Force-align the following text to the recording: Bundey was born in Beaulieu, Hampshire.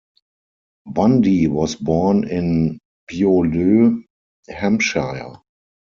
Bundey 0.87 1.45
was 1.47 1.75
born 1.75 2.27
in 2.27 2.79
Beaulieu, 3.07 4.01
Hampshire. 4.49 5.35